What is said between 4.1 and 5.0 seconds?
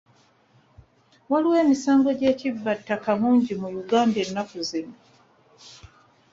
ennaku zino.